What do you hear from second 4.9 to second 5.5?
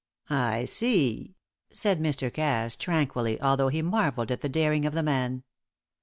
the man.